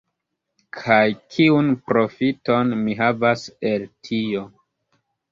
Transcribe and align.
Kaj 0.75 1.03
kiun 1.33 1.67
profiton 1.89 2.73
mi 2.85 2.95
havas 3.01 3.43
el 3.73 3.85
tio? 4.09 4.47